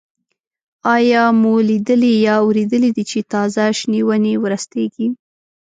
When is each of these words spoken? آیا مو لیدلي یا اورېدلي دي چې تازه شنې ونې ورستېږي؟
آیا 0.95 1.23
مو 1.41 1.53
لیدلي 1.69 2.13
یا 2.27 2.35
اورېدلي 2.43 2.89
دي 2.97 3.03
چې 3.11 3.19
تازه 3.33 3.63
شنې 3.79 4.01
ونې 4.07 4.33
ورستېږي؟ 4.41 5.07